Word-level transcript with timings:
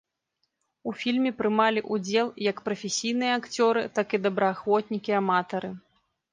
У 0.91 0.93
фільме 1.01 1.31
прымалі 1.41 1.83
ўдзел 1.97 2.27
як 2.49 2.57
прафесійныя 2.71 3.37
акцёры, 3.43 3.87
так 4.01 4.07
і 4.19 4.23
добраахвотнікі-аматары. 4.27 5.75